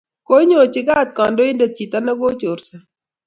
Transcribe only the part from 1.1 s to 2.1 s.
kandoinde chito